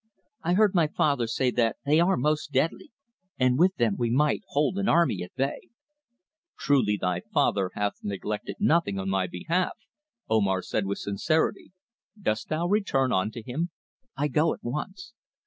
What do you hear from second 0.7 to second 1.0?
my